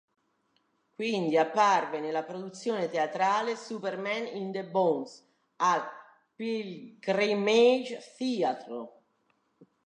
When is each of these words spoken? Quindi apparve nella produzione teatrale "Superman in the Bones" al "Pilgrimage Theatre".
Quindi 0.95 1.37
apparve 1.37 1.99
nella 1.99 2.23
produzione 2.23 2.89
teatrale 2.89 3.55
"Superman 3.55 4.25
in 4.35 4.51
the 4.51 4.65
Bones" 4.65 5.23
al 5.57 5.83
"Pilgrimage 6.35 7.99
Theatre". 8.17 8.89